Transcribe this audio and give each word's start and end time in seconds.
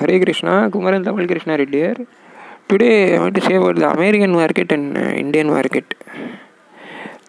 Hare 0.00 0.20
Krishna, 0.24 0.70
Kumaran 0.70 1.04
Tamil 1.04 1.26
Krishna 1.26 1.56
Reddy 1.58 1.78
here. 1.78 2.06
Today 2.68 3.16
I 3.16 3.18
want 3.20 3.34
to 3.34 3.40
say 3.40 3.54
about 3.54 3.76
the 3.76 3.88
American 3.90 4.32
market 4.32 4.70
and 4.70 4.96
uh, 4.96 5.00
Indian 5.00 5.48
market. 5.48 5.86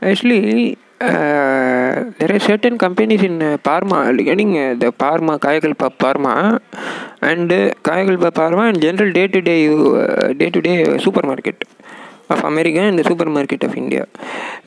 Actually, 0.02 0.78
uh, 1.02 2.12
there 2.20 2.32
are 2.36 2.40
certain 2.40 2.78
companies 2.78 3.24
in 3.24 3.42
uh, 3.42 3.58
Parma 3.58 4.14
getting 4.30 4.58
uh, 4.58 4.76
the 4.76 4.92
Parma, 4.92 5.40
Kayakalpa 5.40 5.98
Parma 5.98 6.62
and 7.22 7.52
uh, 7.52 7.74
Kayakalpa 7.88 8.34
Parma 8.34 8.64
and 8.72 8.82
general 8.82 9.12
day-to-day 9.12 9.62
uh, 9.70 10.34
day-to-day 10.34 11.00
supermarket 11.00 11.64
of 12.30 12.44
America 12.44 12.80
and 12.80 13.00
the 13.00 13.04
supermarket 13.04 13.64
of 13.64 13.76
India. 13.76 14.06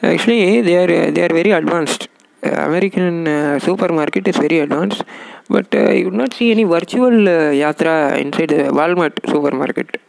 Actually, 0.03 0.61
they 0.63 0.77
are 0.83 1.11
they 1.13 1.25
are 1.25 1.35
very 1.41 1.53
advanced. 1.53 2.09
American 2.43 3.29
uh, 3.29 3.59
supermarket 3.61 4.27
is 4.27 4.37
very 4.37 4.59
advanced, 4.59 5.05
but 5.49 5.75
uh, 5.75 5.91
you 5.91 6.07
would 6.07 6.15
not 6.15 6.35
see 6.35 6.51
any 6.51 6.65
virtual 6.65 7.29
uh, 7.29 7.51
yatra 7.63 8.19
inside 8.19 8.49
the 8.49 8.65
Walmart 8.79 9.15
supermarket. 9.29 10.01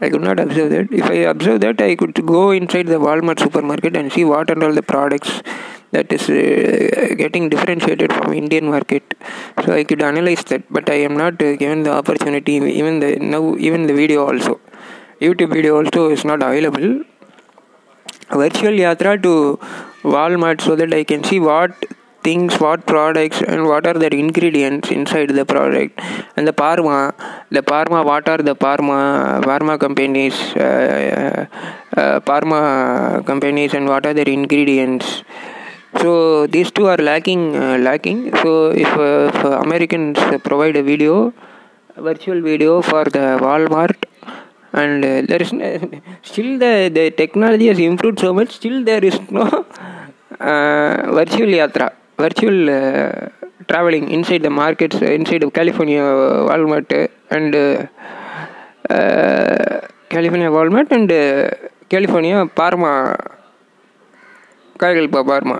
I 0.00 0.10
could 0.10 0.22
not 0.22 0.40
observe 0.40 0.70
that. 0.70 0.92
If 0.92 1.04
I 1.04 1.18
observe 1.32 1.60
that, 1.60 1.80
I 1.80 1.94
could 1.94 2.14
go 2.26 2.50
inside 2.50 2.86
the 2.88 2.98
Walmart 2.98 3.38
supermarket 3.38 3.96
and 3.96 4.12
see 4.12 4.24
what 4.24 4.50
are 4.50 4.64
all 4.64 4.72
the 4.72 4.82
products 4.82 5.42
that 5.92 6.12
is 6.12 6.28
uh, 6.28 7.14
getting 7.16 7.48
differentiated 7.48 8.12
from 8.12 8.32
Indian 8.32 8.68
market. 8.68 9.14
So 9.64 9.72
I 9.74 9.84
could 9.84 10.02
analyze 10.02 10.42
that, 10.44 10.64
but 10.70 10.90
I 10.90 10.98
am 11.08 11.16
not 11.16 11.38
given 11.38 11.84
the 11.84 11.92
opportunity. 11.92 12.54
Even 12.54 12.98
the 12.98 13.16
now, 13.16 13.54
even 13.56 13.86
the 13.86 13.94
video 13.94 14.26
also, 14.26 14.60
YouTube 15.20 15.52
video 15.52 15.76
also 15.76 16.10
is 16.10 16.24
not 16.24 16.42
available. 16.42 17.04
Virtual 18.30 18.72
yatra 18.72 19.22
to 19.22 19.58
Walmart 20.02 20.62
so 20.62 20.74
that 20.74 20.92
I 20.92 21.04
can 21.04 21.22
see 21.22 21.38
what 21.38 21.72
things, 22.22 22.58
what 22.60 22.86
products, 22.86 23.42
and 23.42 23.66
what 23.66 23.86
are 23.86 23.94
their 23.94 24.14
ingredients 24.24 24.90
inside 24.90 25.30
the 25.30 25.44
product. 25.44 26.00
And 26.36 26.46
the 26.46 26.52
Pharma, 26.52 27.14
the 27.50 27.62
Pharma, 27.62 28.04
what 28.04 28.28
are 28.28 28.38
the 28.38 28.54
Pharma, 28.54 29.42
Pharma 29.42 29.78
companies, 29.78 30.34
uh, 30.56 31.46
uh, 31.96 32.20
Pharma 32.20 33.24
companies, 33.26 33.74
and 33.74 33.88
what 33.88 34.06
are 34.06 34.14
their 34.14 34.28
ingredients. 34.28 35.24
So 36.00 36.46
these 36.46 36.70
two 36.70 36.86
are 36.86 36.96
lacking, 36.96 37.56
uh, 37.56 37.78
lacking. 37.78 38.34
So 38.36 38.70
if, 38.70 38.88
uh, 38.88 39.30
if 39.32 39.44
Americans 39.66 40.18
provide 40.42 40.76
a 40.76 40.82
video, 40.82 41.34
virtual 41.96 42.40
video 42.40 42.80
for 42.80 43.04
the 43.04 43.38
Walmart 43.40 43.96
and 44.72 45.04
uh, 45.04 45.22
there 45.28 45.42
is 45.42 45.48
still 46.22 46.58
the 46.58 46.90
the 46.98 47.10
technology 47.10 47.66
has 47.68 47.78
improved 47.78 48.18
so 48.18 48.32
much 48.32 48.50
still 48.60 48.82
there 48.90 49.04
is 49.04 49.18
no 49.30 49.46
uh, 50.40 50.94
virtual 51.18 51.52
yatra 51.60 51.88
virtual 52.24 52.58
uh, 52.70 53.28
traveling 53.70 54.06
inside 54.16 54.42
the 54.48 54.54
markets 54.62 54.96
inside 55.18 55.42
of 55.46 55.52
california 55.58 56.04
walmart 56.50 56.90
and 57.36 57.54
california 60.14 60.50
walmart 60.58 60.90
and 60.98 61.10
california 61.92 62.38
pharma. 62.58 62.92
Kagalpa 64.82 65.20
pharma. 65.30 65.56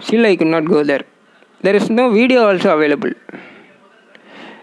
Still 0.00 0.26
i 0.26 0.36
could 0.36 0.52
not 0.54 0.64
go 0.74 0.82
there. 0.90 1.04
There 1.64 1.76
is 1.80 1.88
no 1.98 2.10
video 2.10 2.46
also 2.48 2.76
available. 2.76 3.12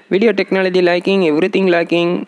Video 0.09 0.31
technology 0.33 0.81
lacking 0.81 1.27
everything 1.27 1.67
lacking. 1.67 2.27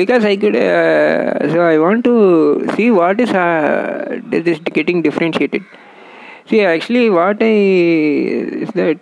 Because 0.00 0.24
I 0.24 0.36
could, 0.36 0.56
uh, 0.56 1.52
so 1.52 1.60
I 1.60 1.78
want 1.78 2.04
to 2.04 2.66
see 2.74 2.90
what 2.90 3.20
is 3.20 3.30
uh, 3.30 4.20
this 4.30 4.58
getting 4.78 5.02
differentiated. 5.02 5.62
See, 6.48 6.60
actually, 6.62 7.08
what 7.10 7.38
I 7.40 7.54
is 8.64 8.70
that 8.70 8.98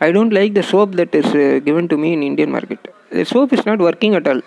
I 0.00 0.12
don't 0.12 0.32
like 0.32 0.54
the 0.54 0.62
soap 0.62 0.92
that 0.92 1.14
is 1.14 1.26
uh, 1.26 1.60
given 1.64 1.88
to 1.88 1.96
me 1.96 2.12
in 2.12 2.22
Indian 2.22 2.50
market. 2.50 2.92
The 3.10 3.24
soap 3.24 3.52
is 3.52 3.64
not 3.64 3.78
working 3.78 4.14
at 4.14 4.26
all. 4.28 4.40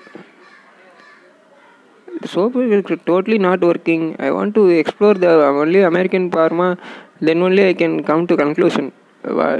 The 2.22 2.28
soap 2.28 2.56
is 2.58 2.84
totally 3.06 3.40
not 3.40 3.62
working. 3.62 4.16
I 4.20 4.32
want 4.32 4.54
to 4.56 4.68
explore 4.68 5.14
the 5.14 5.30
only 5.30 5.82
American 5.82 6.30
pharma. 6.30 6.78
Then 7.22 7.42
only 7.42 7.68
I 7.70 7.74
can 7.74 8.04
come 8.04 8.28
to 8.28 8.38
conclusion. 8.38 8.92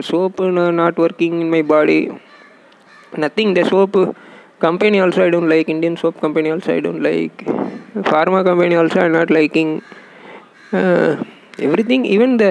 Soap 0.02 0.40
not 0.40 0.98
working 0.98 1.42
in 1.42 1.50
my 1.50 1.62
body. 1.62 2.12
Nothing. 3.18 3.54
The 3.54 3.66
soap 3.66 4.16
company 4.60 5.00
also 5.00 5.26
I 5.26 5.30
don't 5.30 5.50
like 5.50 5.70
Indian 5.70 5.96
soap 5.98 6.20
company 6.20 6.52
also 6.52 6.76
I 6.76 6.82
don't 6.82 7.02
like 7.02 7.38
pharma 8.12 8.44
company 8.44 8.76
also 8.76 9.00
I'm 9.00 9.14
not 9.14 9.30
liking 9.30 9.82
uh, 10.74 11.24
everything 11.68 12.06
even 12.06 12.38
the 12.38 12.50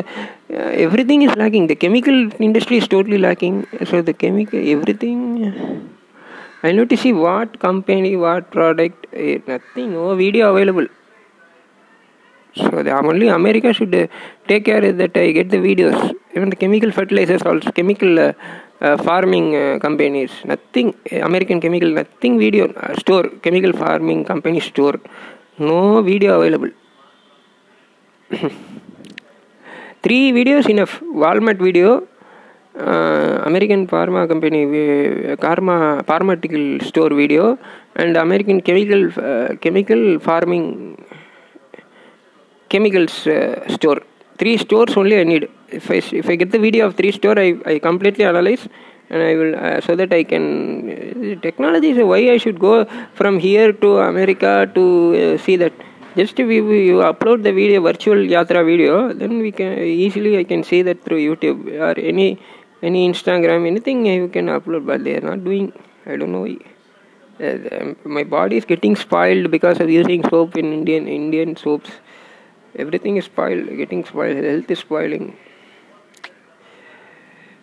uh, 0.51 0.85
everything 0.87 1.23
is 1.23 1.35
lacking. 1.37 1.67
The 1.67 1.77
chemical 1.77 2.19
industry 2.41 2.79
is 2.79 2.89
totally 2.89 3.19
lacking. 3.19 3.67
So 3.85 4.03
the 4.03 4.13
chemical 4.13 4.59
everything 4.59 5.19
I 6.63 6.73
need 6.73 6.91
to 6.91 6.97
see 6.97 7.13
what 7.13 7.59
company 7.61 8.17
what 8.17 8.51
product 8.51 9.07
eh, 9.13 9.39
nothing. 9.47 9.93
No 9.93 10.17
video 10.17 10.51
available. 10.55 10.87
So 12.57 12.83
the 12.83 12.91
only 12.91 13.29
America 13.29 13.73
should 13.73 13.95
uh, 13.95 14.07
take 14.49 14.65
care 14.65 14.93
that 14.93 15.17
I 15.17 15.31
get 15.31 15.51
the 15.51 15.59
videos. 15.59 16.15
Even 16.35 16.51
the 16.51 16.57
chemical 16.57 16.91
fertilizers 16.91 17.43
also 17.43 17.71
chemical 17.71 18.19
uh, 18.19 18.33
uh, 18.81 18.97
farming 18.97 19.55
uh, 19.55 19.79
companies 19.79 20.33
nothing. 20.45 20.95
American 21.13 21.61
chemical 21.61 21.91
nothing 21.91 22.39
video 22.39 22.73
uh, 22.73 22.95
store 22.99 23.29
chemical 23.45 23.73
farming 23.73 24.25
company 24.25 24.59
store. 24.59 24.99
No 25.59 26.03
video 26.03 26.41
available 26.41 26.71
three 30.03 30.33
videos 30.33 30.69
enough. 30.69 31.01
Walmart 31.01 31.59
video 31.59 32.07
uh, 32.79 33.43
american 33.51 33.87
pharma 33.93 34.29
company 34.33 34.61
uh, 34.65 35.37
karma 35.45 36.03
pharmaceutical 36.11 36.65
store 36.89 37.11
video 37.21 37.59
and 37.97 38.17
american 38.17 38.61
chemical 38.61 39.03
uh, 39.31 39.49
chemical 39.57 40.21
farming 40.21 40.67
chemicals 42.69 43.27
store. 43.77 44.01
Three 44.41 44.57
stores 44.57 44.97
only 44.97 45.19
i 45.19 45.25
need. 45.25 45.49
If 45.79 45.91
i 45.91 46.01
if 46.21 46.29
i 46.29 46.37
get 46.37 46.51
the 46.53 46.61
video 46.67 46.87
of 46.87 46.95
three 46.95 47.11
store 47.11 47.39
i, 47.39 47.49
I 47.67 47.79
completely 47.81 48.25
analyze 48.25 48.69
and 49.11 49.23
i 49.23 49.35
will 49.35 49.55
uh, 49.57 49.81
so 49.81 49.97
that 49.97 50.13
i 50.13 50.23
can 50.23 50.45
uh, 50.91 51.41
technology 51.47 51.91
is 51.91 51.99
why 52.11 52.21
i 52.35 52.37
should 52.37 52.59
go 52.69 52.85
from 53.19 53.39
here 53.39 53.73
to 53.73 53.99
america 54.13 54.71
to 54.77 54.85
uh, 55.21 55.39
see 55.45 55.57
that 55.57 55.73
just 56.17 56.39
you, 56.39 56.73
you 56.73 56.97
upload 56.99 57.43
the 57.43 57.53
video 57.53 57.81
virtual 57.83 58.17
yatra 58.17 58.65
video 58.65 59.13
then 59.13 59.39
we 59.41 59.53
can 59.53 59.79
easily 59.79 60.39
i 60.39 60.45
can 60.45 60.63
see 60.63 60.81
that 60.83 61.03
through 61.05 61.19
youtube 61.19 61.61
or 61.87 61.99
any 62.01 62.39
any 62.83 63.11
instagram 63.11 63.67
anything 63.67 64.07
you 64.07 64.29
can 64.29 64.47
upload 64.47 64.87
but 64.87 65.05
they 65.05 65.17
are 65.17 65.27
not 65.33 65.45
doing 65.45 65.73
i 66.07 66.17
don't 66.17 66.33
know. 66.33 66.47
Uh, 67.41 67.95
my 68.05 68.25
body 68.25 68.57
is 68.57 68.65
getting 68.65 68.97
spoiled 68.97 69.49
because 69.51 69.79
of 69.81 69.89
using 69.89 70.23
soap 70.29 70.57
in 70.57 70.73
indian 70.73 71.07
indian 71.07 71.55
soaps. 71.57 71.91
Everything 72.75 73.17
is 73.17 73.27
spoiled 73.27 73.69
getting 73.77 74.05
spoiled 74.05 74.43
health 74.45 74.69
is 74.69 74.81
spoiling. 74.81 75.37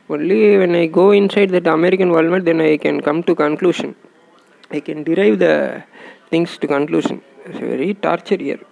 Only 0.09 0.57
when 0.57 0.75
i 0.75 0.85
go 0.85 1.11
inside 1.11 1.49
that 1.49 1.67
american 1.67 2.11
walmart 2.11 2.45
then 2.45 2.61
i 2.61 2.77
can 2.77 3.01
come 3.01 3.21
to 3.23 3.35
conclusion. 3.35 3.95
I 4.71 4.79
can 4.79 5.03
derive 5.03 5.39
the 5.39 5.83
things 6.29 6.57
to 6.59 6.67
conclusion 6.67 7.21
it's 7.45 7.63
very 7.63 7.89
torture 8.01 8.41
year 8.41 8.63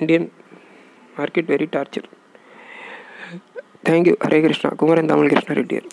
Indian 0.00 0.26
market 1.18 1.50
very 1.50 1.66
torture 1.72 2.08
thank you 3.84 4.14
Hare 4.24 4.38
Krishna 4.40 4.70
Kumaran 4.76 5.10
Tamil 5.12 5.30
Krishna 5.30 5.54
Rettiyar 5.54 5.86